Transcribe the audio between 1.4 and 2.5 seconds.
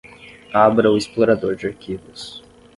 de arquivos.